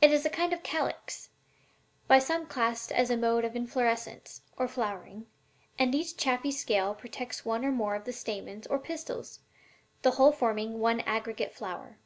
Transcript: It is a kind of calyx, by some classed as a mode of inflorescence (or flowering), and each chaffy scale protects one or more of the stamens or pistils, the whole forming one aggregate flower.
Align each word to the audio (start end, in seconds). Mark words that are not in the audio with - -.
It 0.00 0.10
is 0.12 0.24
a 0.24 0.30
kind 0.30 0.54
of 0.54 0.62
calyx, 0.62 1.28
by 2.08 2.18
some 2.20 2.46
classed 2.46 2.90
as 2.90 3.10
a 3.10 3.18
mode 3.18 3.44
of 3.44 3.54
inflorescence 3.54 4.40
(or 4.56 4.66
flowering), 4.66 5.26
and 5.78 5.94
each 5.94 6.16
chaffy 6.16 6.50
scale 6.50 6.94
protects 6.94 7.44
one 7.44 7.62
or 7.62 7.70
more 7.70 7.94
of 7.94 8.06
the 8.06 8.14
stamens 8.14 8.66
or 8.68 8.78
pistils, 8.78 9.40
the 10.00 10.12
whole 10.12 10.32
forming 10.32 10.78
one 10.80 11.00
aggregate 11.00 11.52
flower. 11.52 11.98